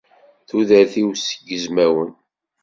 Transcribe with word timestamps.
Tudert-iw 0.47 1.09
seg 1.15 1.41
yizmawen. 1.49 2.11